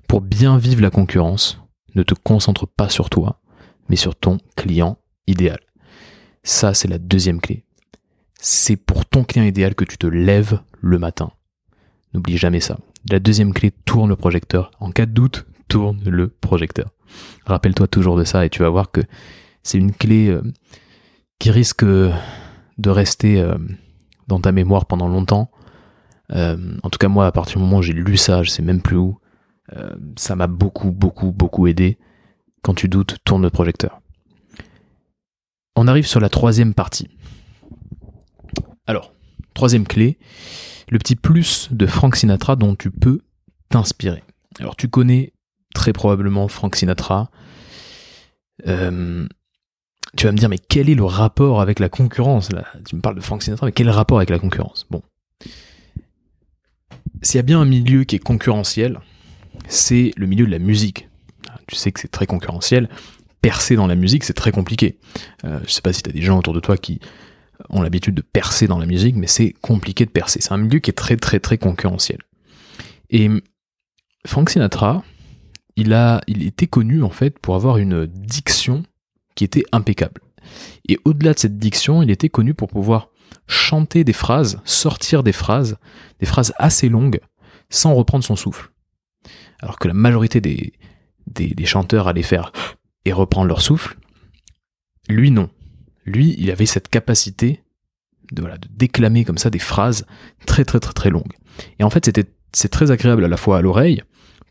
[0.08, 1.62] Pour bien vivre la concurrence,
[1.96, 3.42] ne te concentre pas sur toi,
[3.90, 5.60] mais sur ton client idéal.
[6.44, 7.64] Ça, c'est la deuxième clé
[8.40, 11.32] c'est pour ton client idéal que tu te lèves le matin.
[12.14, 12.78] N'oublie jamais ça.
[13.10, 14.72] La deuxième clé, tourne le projecteur.
[14.80, 16.92] En cas de doute, tourne le projecteur.
[17.46, 19.02] Rappelle-toi toujours de ça et tu vas voir que
[19.64, 20.42] c'est une clé euh,
[21.40, 23.58] qui risque de rester euh,
[24.28, 25.52] dans ta mémoire pendant longtemps.
[26.32, 28.62] Euh, en tout cas, moi, à partir du moment où j'ai lu ça, je sais
[28.62, 29.20] même plus où,
[30.16, 31.98] ça m'a beaucoup, beaucoup, beaucoup aidé.
[32.62, 34.00] Quand tu doutes, tourne le projecteur.
[35.76, 37.10] On arrive sur la troisième partie.
[38.88, 39.14] Alors,
[39.54, 40.18] troisième clé,
[40.90, 43.20] le petit plus de Frank Sinatra dont tu peux
[43.70, 44.24] t'inspirer.
[44.60, 45.34] Alors tu connais
[45.74, 47.30] très probablement Frank Sinatra.
[48.66, 49.28] Euh,
[50.16, 52.50] tu vas me dire, mais quel est le rapport avec la concurrence
[52.88, 54.88] Tu me parles de Frank Sinatra, mais quel rapport avec la concurrence?
[54.90, 55.04] Bon.
[57.22, 59.00] S'il y a bien un milieu qui est concurrentiel,
[59.68, 61.10] c'est le milieu de la musique.
[61.68, 62.90] Tu sais que c'est très concurrentiel.
[63.42, 64.98] Percer dans la musique, c'est très compliqué.
[65.44, 67.00] Euh, je sais pas si tu as des gens autour de toi qui
[67.70, 70.42] ont l'habitude de percer dans la musique, mais c'est compliqué de percer.
[70.42, 72.20] C'est un milieu qui est très très très concurrentiel.
[73.10, 73.30] Et
[74.26, 75.04] Frank Sinatra,
[75.76, 78.84] il, a, il était connu en fait pour avoir une diction
[79.36, 80.22] qui était impeccable.
[80.88, 83.10] Et au-delà de cette diction, il était connu pour pouvoir
[83.48, 85.78] chanter des phrases, sortir des phrases,
[86.20, 87.20] des phrases assez longues,
[87.70, 88.72] sans reprendre son souffle.
[89.62, 90.74] Alors que la majorité des,
[91.28, 92.52] des, des chanteurs allaient faire
[93.06, 93.98] et reprendre leur souffle,
[95.10, 95.50] lui non
[96.08, 97.62] lui, il avait cette capacité
[98.32, 100.06] de, voilà, de déclamer comme ça des phrases
[100.46, 101.34] très très très très longues.
[101.80, 104.02] Et en fait, c'était c'est très agréable à la fois à l'oreille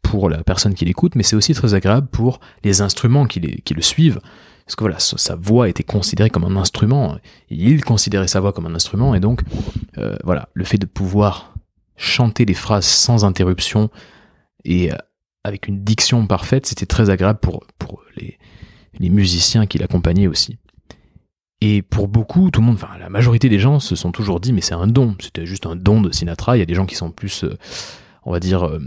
[0.02, 3.74] pour la personne qui l'écoute, mais c'est aussi très agréable pour les instruments qui, qui
[3.74, 4.20] le suivent.
[4.64, 8.52] Parce que voilà, sa voix était considérée comme un instrument, et il considérait sa voix
[8.52, 9.42] comme un instrument, et donc
[9.98, 11.54] euh, voilà, le fait de pouvoir
[11.96, 13.90] chanter des phrases sans interruption
[14.64, 14.96] et euh,
[15.44, 18.38] avec une diction parfaite, c'était très agréable pour, pour les,
[18.98, 20.58] les musiciens qui l'accompagnaient aussi.
[21.68, 24.52] Et pour beaucoup, tout le monde, enfin la majorité des gens se sont toujours dit
[24.52, 26.56] mais c'est un don, c'était juste un don de Sinatra.
[26.56, 27.58] Il y a des gens qui sont plus, euh,
[28.22, 28.78] on va dire, euh,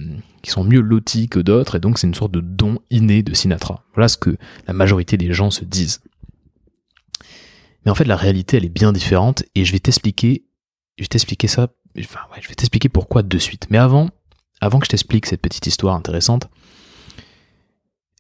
[0.42, 3.34] qui sont mieux lotis que d'autres, et donc c'est une sorte de don inné de
[3.34, 3.84] Sinatra.
[3.96, 6.00] Voilà ce que la majorité des gens se disent.
[7.84, 10.46] Mais en fait, la réalité, elle est bien différente, et je vais t'expliquer,
[10.98, 11.68] je vais t'expliquer ça,
[12.00, 13.68] enfin ouais, je vais t'expliquer pourquoi de suite.
[13.70, 14.10] Mais avant,
[14.62, 16.48] avant que je t'explique cette petite histoire intéressante,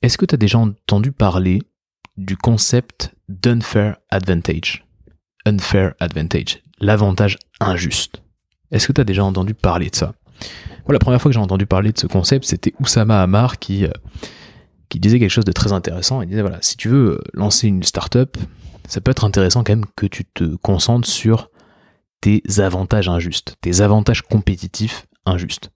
[0.01, 1.61] est-ce que tu as déjà entendu parler
[2.19, 4.85] du concept d'unfair advantage.
[5.45, 8.21] unfair advantage, l'avantage injuste.
[8.71, 10.13] Est-ce que tu as déjà entendu parler de ça?
[10.89, 13.91] La première fois que j'ai entendu parler de ce concept, c'était Oussama Hamar qui, euh,
[14.89, 16.21] qui disait quelque chose de très intéressant.
[16.21, 18.37] Il disait voilà, si tu veux lancer une startup,
[18.87, 21.49] ça peut être intéressant quand même que tu te concentres sur
[22.21, 25.71] tes avantages injustes, tes avantages compétitifs injustes.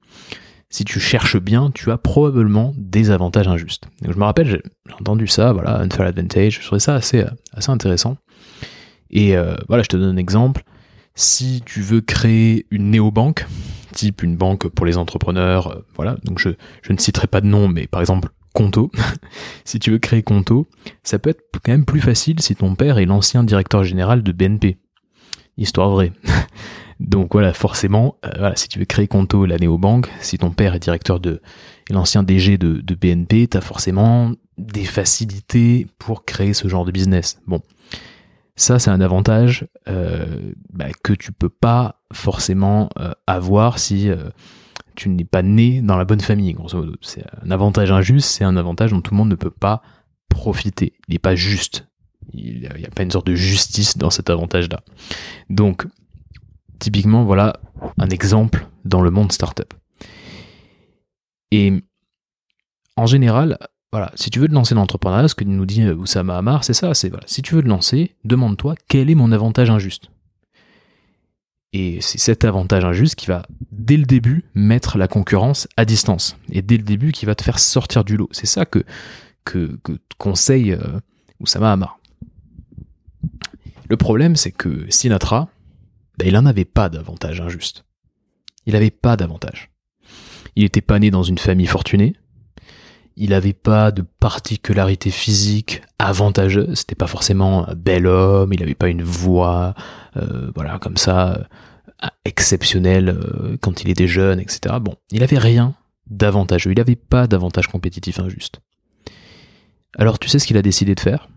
[0.74, 3.84] Si tu cherches bien, tu as probablement des avantages injustes.
[4.02, 4.62] Je me rappelle, j'ai
[5.00, 8.18] entendu ça, voilà, unfair advantage, je trouvais ça assez, assez intéressant.
[9.12, 10.64] Et euh, voilà, je te donne un exemple.
[11.14, 13.46] Si tu veux créer une néobanque,
[13.92, 16.50] type une banque pour les entrepreneurs, euh, voilà, donc je,
[16.82, 18.92] je ne citerai pas de nom, mais par exemple Conto,
[19.66, 20.68] si tu veux créer Conto,
[21.04, 24.32] ça peut être quand même plus facile si ton père est l'ancien directeur général de
[24.32, 24.80] BNP.
[25.56, 26.14] Histoire vraie.
[27.04, 30.74] Donc voilà, forcément, euh, voilà, si tu veux créer Conto, la néobanque, si ton père
[30.74, 31.42] est directeur de,
[31.90, 37.42] l'ancien DG de, BNP, t'as forcément des facilités pour créer ce genre de business.
[37.46, 37.62] Bon,
[38.56, 44.10] ça c'est un avantage euh, bah, que tu peux pas forcément euh, avoir si
[44.96, 46.54] tu n'es pas né dans la bonne famille.
[46.54, 49.52] Grosso modo, c'est un avantage injuste, c'est un avantage dont tout le monde ne peut
[49.52, 49.82] pas
[50.30, 50.94] profiter.
[51.10, 51.86] Il n'est pas juste.
[52.32, 54.80] Il n'y a, a pas une sorte de justice dans cet avantage-là.
[55.50, 55.86] Donc,
[56.84, 57.62] typiquement, voilà
[57.98, 59.74] un exemple dans le monde startup.
[61.52, 61.82] Et
[62.98, 63.58] en général,
[63.94, 66.66] voilà, si tu veux te lancer dans l'entrepreneuriat, ce que nous dit euh, Oussama Hamar,
[66.66, 70.10] c'est ça, c'est voilà, si tu veux te lancer, demande-toi quel est mon avantage injuste.
[71.72, 76.36] Et c'est cet avantage injuste qui va, dès le début, mettre la concurrence à distance.
[76.52, 78.28] Et dès le début, qui va te faire sortir du lot.
[78.32, 78.84] C'est ça que,
[79.46, 81.00] que, que conseille euh,
[81.40, 81.98] Oussama Hamar.
[83.90, 85.50] Le problème, c'est que Sinatra,
[86.18, 87.86] ben, il n'en avait pas d'avantage injuste.
[88.66, 89.72] Il n'avait pas d'avantage.
[90.56, 92.16] Il n'était pas né dans une famille fortunée,
[93.16, 96.80] il n'avait pas de particularité physique avantageuse.
[96.80, 98.54] C'était pas forcément un bel homme.
[98.54, 99.76] Il n'avait pas une voix,
[100.18, 104.76] euh, voilà, comme ça, euh, exceptionnelle euh, quand il était jeune, etc.
[104.82, 105.76] Bon, il avait rien
[106.08, 106.72] d'avantageux.
[106.72, 108.62] Il n'avait pas d'avantage compétitif injuste.
[109.96, 111.30] Alors, tu sais ce qu'il a décidé de faire?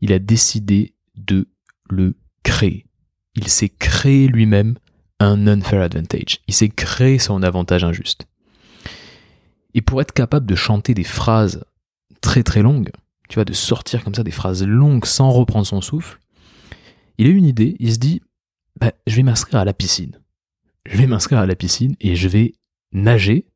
[0.00, 1.48] Il a décidé de
[1.88, 2.86] le créer.
[3.34, 4.76] Il s'est créé lui-même
[5.20, 6.40] un unfair advantage.
[6.48, 8.26] Il s'est créé son avantage injuste.
[9.74, 11.64] Et pour être capable de chanter des phrases
[12.20, 12.90] très très longues,
[13.28, 16.18] tu vois, de sortir comme ça des phrases longues sans reprendre son souffle,
[17.18, 18.20] il a une idée, il se dit,
[18.78, 20.18] bah, je vais m'inscrire à la piscine.
[20.86, 22.52] Je vais m'inscrire à la piscine et je vais
[22.92, 23.46] nager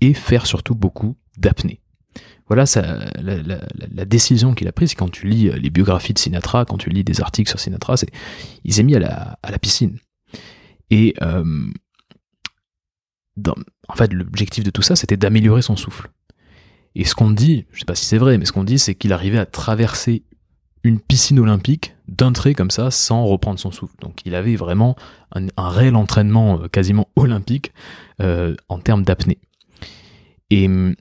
[0.00, 1.80] et faire surtout beaucoup d'apnée.
[2.48, 6.78] Voilà ça, la, décision qu'il a prise, quand tu lis les biographies de Sinatra, quand
[6.78, 8.08] tu lis des articles sur Sinatra, c'est
[8.64, 9.98] il s'est mis à la, à la piscine.
[10.90, 11.66] Et euh,
[13.88, 16.10] en fait, l'objectif de tout ça, c'était d'améliorer son souffle.
[16.94, 18.94] Et ce qu'on dit, je sais pas si c'est vrai, mais ce qu'on dit, c'est
[18.94, 20.24] qu'il arrivait à traverser
[20.82, 23.96] une piscine olympique d'un trait comme ça, sans reprendre son souffle.
[24.00, 24.96] Donc il avait vraiment
[25.32, 27.72] un, réel entraînement euh, quasiment olympique
[28.22, 29.38] euh, en termes d'apnée.
[30.50, 30.94] Et hum,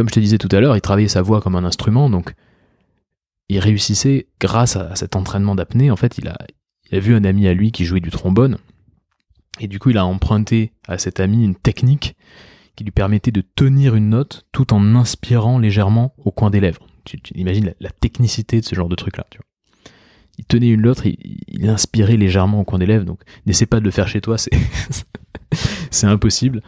[0.00, 2.32] comme je te disais tout à l'heure, il travaillait sa voix comme un instrument, donc
[3.50, 5.90] il réussissait grâce à cet entraînement d'apnée.
[5.90, 6.38] En fait, il a,
[6.98, 8.56] vu un ami à lui qui jouait du trombone,
[9.60, 12.16] et du coup, il a emprunté à cet ami une technique
[12.76, 16.86] qui lui permettait de tenir une note tout en inspirant légèrement au coin des lèvres.
[17.04, 19.26] Tu, imagines la, technicité de ce genre de truc-là.
[20.38, 23.04] Il tenait une note, il, inspirait légèrement au coin des lèvres.
[23.04, 26.62] Donc, n'essaie pas de le faire chez toi, c'est impossible.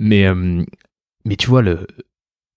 [0.00, 0.64] Euh,
[1.26, 1.86] mais tu vois le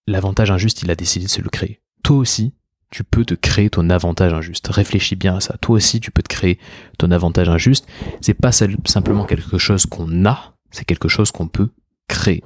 [0.07, 1.81] l'avantage injuste, il a décidé de se le créer.
[2.03, 2.53] Toi aussi,
[2.91, 4.67] tu peux te créer ton avantage injuste.
[4.67, 5.57] Réfléchis bien à ça.
[5.57, 6.59] Toi aussi, tu peux te créer
[6.97, 7.87] ton avantage injuste.
[8.19, 11.69] C'est pas simplement quelque chose qu'on a, c'est quelque chose qu'on peut
[12.07, 12.43] créer.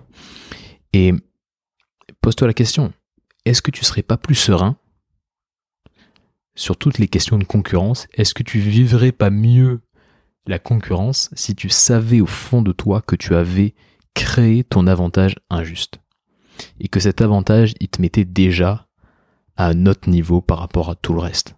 [0.93, 1.13] Et
[2.21, 2.93] pose-toi la question.
[3.45, 4.77] Est-ce que tu serais pas plus serein
[6.55, 8.07] sur toutes les questions de concurrence?
[8.13, 9.81] Est-ce que tu vivrais pas mieux
[10.47, 13.73] la concurrence si tu savais au fond de toi que tu avais
[14.13, 15.99] créé ton avantage injuste?
[16.79, 18.87] Et que cet avantage, il te mettait déjà
[19.57, 21.55] à un autre niveau par rapport à tout le reste.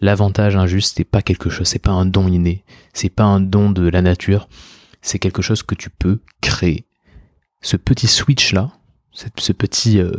[0.00, 3.70] L'avantage injuste, c'est pas quelque chose, c'est pas un don inné, c'est pas un don
[3.70, 4.48] de la nature,
[5.02, 6.86] c'est quelque chose que tu peux créer.
[7.62, 8.72] Ce petit switch là,
[9.12, 10.12] ce petit, euh,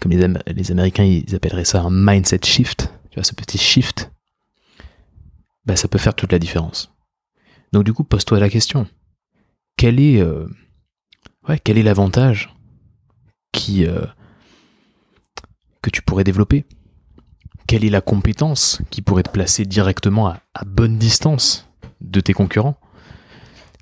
[0.00, 4.12] comme les, Américains ils appelleraient ça un mindset shift, tu vois, ce petit shift,
[5.64, 6.94] bah ça peut faire toute la différence.
[7.72, 8.86] Donc du coup, pose-toi la question.
[9.76, 10.46] Quel est, euh,
[11.48, 12.54] ouais, quel est l'avantage
[13.86, 14.04] euh,
[15.82, 16.64] que tu pourrais développer?
[17.66, 21.68] Quelle est la compétence qui pourrait te placer directement à, bonne distance
[22.00, 22.78] de tes concurrents?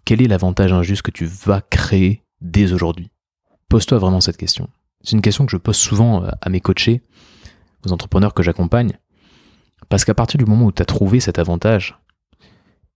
[0.05, 3.11] Quel est l'avantage injuste que tu vas créer dès aujourd'hui?
[3.69, 4.69] Pose-toi vraiment cette question.
[5.03, 7.03] C'est une question que je pose souvent euh, à mes coachés,
[7.85, 8.99] aux entrepreneurs que j'accompagne,
[9.89, 11.97] parce qu'à partir du moment où tu as trouvé cet avantage,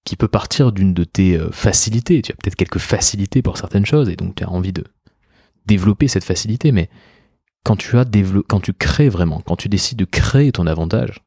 [0.07, 2.23] qui peut partir d'une de tes euh, facilités.
[2.23, 4.85] Tu as peut-être quelques facilités pour certaines choses et donc tu as envie de
[5.67, 6.89] développer cette facilité, mais
[7.65, 8.05] quand tu as
[8.49, 11.25] quand tu crées vraiment, quand tu décides de créer ton avantage,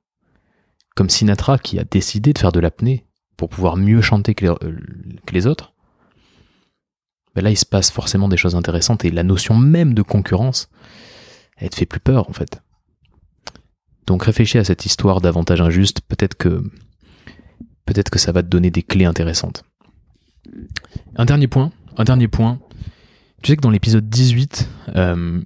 [0.95, 3.05] comme Sinatra qui a décidé de faire de l'apnée
[3.37, 4.45] pour pouvoir mieux chanter que
[5.31, 5.73] les, euh, autres,
[7.35, 10.69] ben là il se passe forcément des choses intéressantes et la notion même de concurrence,
[11.57, 12.61] elle te fait plus peur en fait.
[14.07, 16.63] Donc réfléchis à cette histoire d'avantage injuste, peut-être que
[17.85, 19.63] peut-être que ça va te donner des clés intéressantes.
[21.15, 22.59] Un dernier point, un dernier point.
[23.41, 25.41] Tu sais que dans l'épisode 18, euh,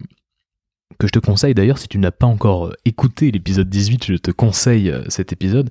[0.99, 4.13] que je te conseille d'ailleurs, si tu n'as pas encore euh, écouté l'épisode 18, je
[4.15, 5.69] te conseille euh, cet épisode.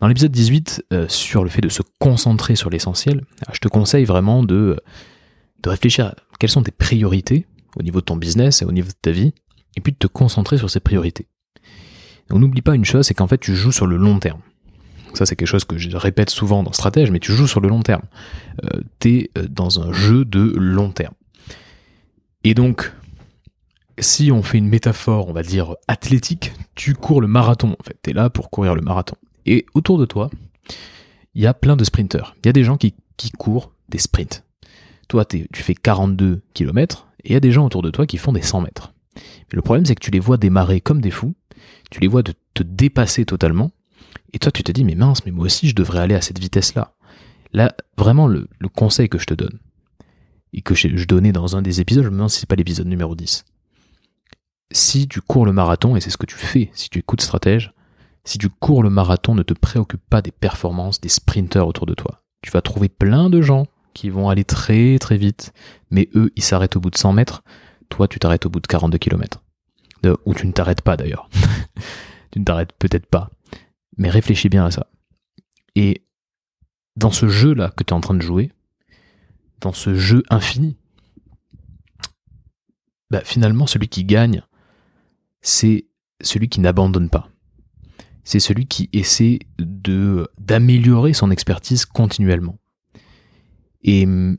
[0.00, 4.42] Dans l'épisode 18, sur le fait de se concentrer sur l'essentiel, je te conseille vraiment
[4.42, 4.80] de,
[5.62, 7.46] de réfléchir à quelles sont tes priorités
[7.76, 9.34] au niveau de ton business et au niveau de ta vie,
[9.76, 11.26] et puis de te concentrer sur ces priorités.
[12.30, 14.40] On n'oublie pas une chose, c'est qu'en fait tu joues sur le long terme.
[15.14, 17.68] Ça, c'est quelque chose que je répète souvent dans Stratège, mais tu joues sur le
[17.68, 18.04] long terme.
[18.64, 21.14] Euh, tu es dans un jeu de long terme.
[22.44, 22.92] Et donc,
[23.98, 27.98] si on fait une métaphore, on va dire athlétique, tu cours le marathon, en fait.
[28.02, 29.16] Tu là pour courir le marathon.
[29.46, 30.30] Et autour de toi,
[31.34, 32.34] il y a plein de sprinteurs.
[32.42, 32.94] Il y a des gens qui,
[33.38, 34.44] courent des sprints.
[35.08, 38.16] Toi, tu fais 42 km, et il y a des gens autour de toi qui
[38.16, 38.94] font des 100 mètres.
[39.16, 41.34] Mais le problème, c'est que tu les vois démarrer comme des fous,
[41.90, 43.72] tu les vois te dépasser totalement,
[44.32, 46.38] et toi, tu te dis, mais mince, mais moi aussi, je devrais aller à cette
[46.38, 46.94] vitesse-là.
[47.52, 49.58] Là, vraiment, le, conseil que je te donne,
[50.52, 52.86] et que je, donnais dans un des épisodes, je me demande si c'est pas l'épisode
[52.86, 53.44] numéro 10.
[54.72, 57.72] Si tu cours le marathon, et c'est ce que tu fais si tu écoutes stratège,
[58.24, 61.94] si tu cours le marathon, ne te préoccupe pas des performances des sprinteurs autour de
[61.94, 62.22] toi.
[62.42, 65.52] Tu vas trouver plein de gens qui vont aller très très vite,
[65.90, 67.42] mais eux, ils s'arrêtent au bout de 100 mètres.
[67.88, 69.42] Toi, tu t'arrêtes au bout de 42 km.
[70.24, 71.28] ou tu ne t'arrêtes pas d'ailleurs.
[72.30, 73.30] tu ne t'arrêtes peut-être pas.
[73.96, 74.86] Mais réfléchis bien à ça.
[75.74, 76.04] Et
[76.96, 78.52] dans ce jeu-là que tu es en train de jouer,
[79.60, 80.76] dans ce jeu infini,
[83.10, 84.42] bah finalement, celui qui gagne,
[85.40, 85.86] c'est
[86.20, 87.28] celui qui n'abandonne pas.
[88.24, 92.58] C'est celui qui essaie de d'améliorer son expertise continuellement.
[93.82, 94.36] Et hum,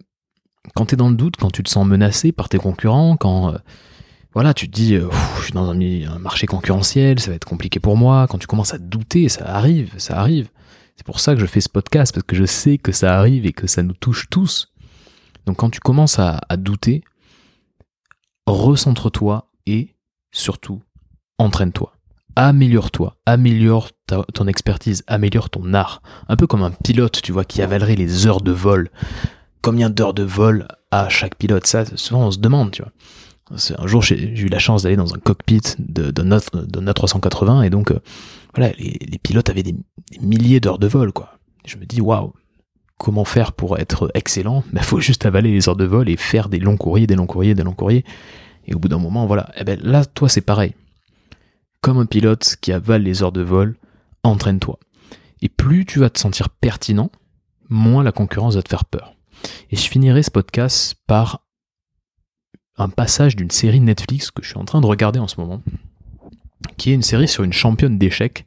[0.76, 3.54] quand tu es dans le doute, quand tu te sens menacé par tes concurrents, quand
[3.54, 3.58] euh,
[4.34, 7.80] voilà, tu te dis, euh, je suis dans un, marché concurrentiel, ça va être compliqué
[7.80, 8.28] pour moi.
[8.30, 10.50] Quand tu commences à douter, ça arrive, ça arrive.
[10.96, 13.46] C'est pour ça que je fais ce podcast, parce que je sais que ça arrive
[13.46, 14.71] et que ça nous touche tous.
[15.46, 17.04] Donc quand tu commences à, douter,
[18.46, 19.96] recentre-toi et
[20.32, 20.82] surtout,
[21.38, 21.94] entraîne-toi.
[22.36, 26.02] Améliore-toi, améliore ton expertise, améliore ton art.
[26.30, 28.90] Un peu comme un pilote, tu vois, qui avalerait les heures de vol.
[29.62, 31.68] Combien d'heures de vol a chaque pilote?
[31.68, 32.92] Ça, souvent on se demande, tu vois
[33.78, 38.00] un jour j'ai eu la chance d'aller dans un cockpit d'un A380 et donc euh,
[38.56, 39.76] voilà les, pilotes avaient des,
[40.22, 41.38] milliers d'heures de vol quoi.
[41.66, 42.34] je me dis waouh
[43.02, 46.18] comment faire pour être excellent Il ben, faut juste avaler les heures de vol et
[46.18, 48.06] faire des longs courriers, des longs courriers, des longs courriers.
[48.68, 49.52] Et au bout d'un moment voilà.
[49.58, 50.76] Eh ben là toi c'est pareil.
[51.82, 53.76] Comme un pilote qui avale les heures de vol,
[54.24, 54.78] entraîne-toi.
[55.42, 57.10] Et plus tu vas te sentir pertinent,
[57.70, 59.16] moins la concurrence va te faire peur.
[59.72, 61.44] Et je finirai ce podcast par
[62.78, 65.64] un passage d'une série Netflix que je suis en train de regarder en ce moment,
[66.78, 68.46] qui est une série sur une championne d'échecs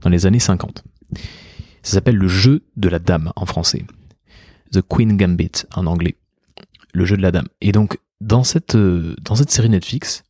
[0.00, 0.82] dans les années 50.
[1.82, 3.84] Ça s'appelle Le jeu de la dame en français.
[4.72, 6.16] The Queen Gambit en anglais.
[6.94, 7.48] Le jeu de la dame.
[7.60, 10.24] Et donc, dans cette, euh, dans cette série Netflix,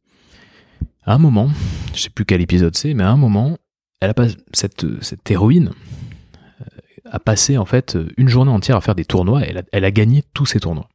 [1.04, 1.50] à un moment,
[1.94, 3.58] je sais plus quel épisode c'est, mais à un moment,
[4.00, 5.72] elle a pas, cette, cette héroïne
[6.60, 6.64] euh,
[7.10, 9.42] a passé en fait une journée entière à faire des tournois.
[9.42, 10.88] elle elle a gagné tous ces tournois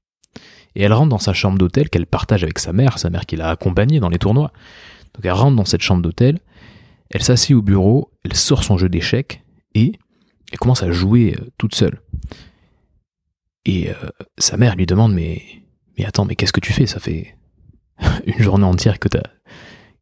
[0.77, 3.35] et elle rentre dans sa chambre d'hôtel qu'elle partage avec sa mère, sa mère qui
[3.35, 4.51] l'a accompagnée dans les tournois.
[5.15, 6.39] Donc elle rentre dans cette chambre d'hôtel,
[7.09, 9.43] elle s'assied au bureau, elle sort son jeu d'échecs
[9.73, 9.93] et
[10.51, 12.01] elle commence à jouer euh, toute seule.
[13.65, 13.93] Et euh,
[14.37, 15.41] sa mère lui demande mais
[16.05, 16.87] attends mais qu'est-ce que tu fais?
[16.87, 17.35] Ça fait
[18.25, 19.23] une journée entière que t'as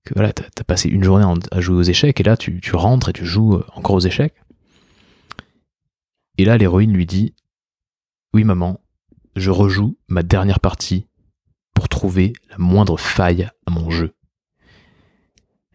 [0.03, 3.09] que voilà t'as passé une journée à jouer aux échecs et là tu, tu rentres
[3.09, 4.35] et tu joues euh, encore aux échecs.
[6.37, 7.33] Et là l'héroïne lui dit
[8.33, 8.79] oui maman
[9.35, 11.07] je rejoue ma dernière partie
[11.73, 14.15] pour trouver la moindre faille à mon jeu.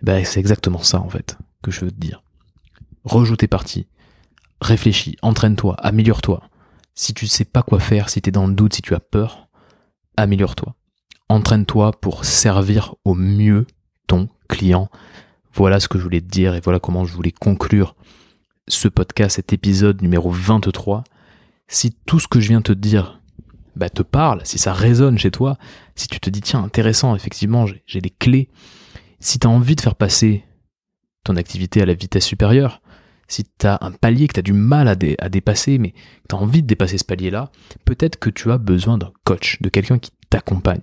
[0.03, 2.23] Ben, c'est exactement ça en fait que je veux te dire.
[3.05, 3.87] Rejoue tes parties,
[4.61, 6.43] réfléchis, entraîne-toi, améliore-toi.
[6.95, 8.95] Si tu ne sais pas quoi faire, si tu es dans le doute, si tu
[8.95, 9.49] as peur,
[10.17, 10.75] améliore-toi.
[11.29, 13.67] Entraîne-toi pour servir au mieux
[14.07, 14.91] ton client.
[15.53, 17.95] Voilà ce que je voulais te dire et voilà comment je voulais conclure
[18.69, 21.05] ce podcast, cet épisode numéro 23.
[21.69, 23.21] Si tout ce que je viens de te dire
[23.77, 25.57] bah, te parle, si ça résonne chez toi,
[25.95, 28.49] si tu te dis tiens intéressant, effectivement j'ai des clés,
[29.21, 30.45] si tu as envie de faire passer
[31.25, 32.81] ton activité à la vitesse supérieure,
[33.31, 35.95] si tu as un palier que tu as du mal à, dépasser, mais
[36.29, 37.51] tu as envie de dépasser ce palier-là,
[37.85, 40.83] peut-être que tu as besoin d'un coach, de quelqu'un qui t'accompagne,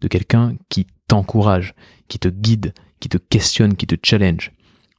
[0.00, 1.74] de quelqu'un qui t'encourage,
[2.06, 4.52] qui te guide, qui te questionne, qui te challenge.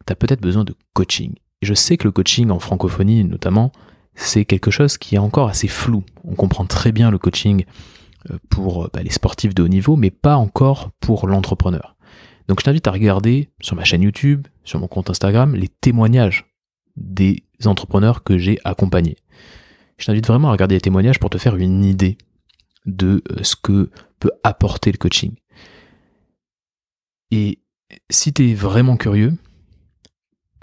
[0.06, 1.34] Tu as peut-être besoin de coaching.
[1.62, 3.72] Et je sais que le coaching en francophonie notamment,
[4.16, 6.04] c'est quelque chose qui est encore assez flou.
[6.26, 7.64] On comprend très bien le coaching
[8.30, 11.96] euh, pour bah, les sportifs de haut niveau, mais pas encore pour l'entrepreneur.
[12.50, 16.49] Donc je t'invite à regarder sur ma chaîne YouTube, sur mon compte Instagram, les témoignages
[17.00, 19.18] des entrepreneurs que j'ai accompagnés.
[19.98, 22.18] Je t'invite vraiment à regarder les témoignages pour te faire une idée
[22.86, 23.90] de euh, ce que
[24.20, 25.36] peut apporter le coaching.
[27.32, 27.60] Et
[28.10, 29.34] si tu es vraiment curieux,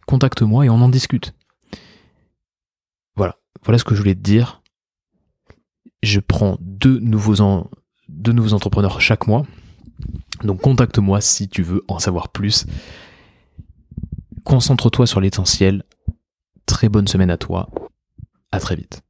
[0.07, 1.35] contacte-moi et on en discute.
[3.17, 3.37] Voilà,
[3.79, 4.63] ce que je voulais te dire.
[6.03, 7.41] Je prends deux nouveaux
[8.53, 9.47] entrepreneurs chaque mois.
[10.43, 12.67] Donc contacte-moi si tu veux en savoir plus.
[14.45, 15.85] Concentre-toi sur l'essentiel.
[16.67, 17.69] Très bonne semaine à toi.
[18.53, 19.03] À très vite.